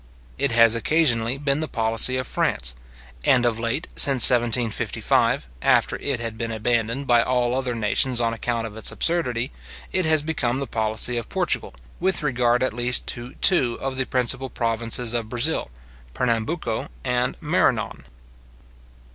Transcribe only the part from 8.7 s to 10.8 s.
its absurdity, it has become the